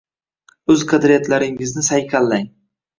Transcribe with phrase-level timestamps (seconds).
[0.75, 2.55] O’z qadriyatlaringizni sayqallang